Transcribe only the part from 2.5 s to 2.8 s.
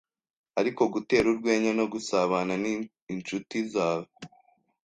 n